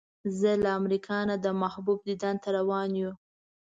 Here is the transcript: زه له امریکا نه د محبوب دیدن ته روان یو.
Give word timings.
زه 0.39 0.51
له 0.63 0.69
امریکا 0.79 1.17
نه 1.29 1.35
د 1.45 1.47
محبوب 1.61 1.99
دیدن 2.09 2.35
ته 2.43 2.49
روان 2.57 2.89
یو. 3.01 3.11